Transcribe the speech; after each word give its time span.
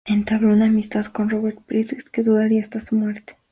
Entabló 0.07 0.51
una 0.53 0.65
amistad 0.65 1.05
con 1.05 1.29
Robert 1.29 1.59
Bridges 1.67 2.09
que 2.09 2.23
duraría 2.23 2.61
hasta 2.61 2.79
su 2.79 2.95
muerte. 2.95 3.37